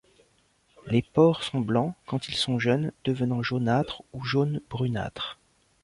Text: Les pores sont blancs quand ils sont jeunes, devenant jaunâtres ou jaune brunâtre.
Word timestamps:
Les 0.87 1.03
pores 1.03 1.43
sont 1.43 1.59
blancs 1.61 1.93
quand 2.07 2.27
ils 2.27 2.33
sont 2.33 2.57
jeunes, 2.57 2.91
devenant 3.03 3.43
jaunâtres 3.43 4.01
ou 4.13 4.23
jaune 4.23 4.59
brunâtre. 4.67 5.37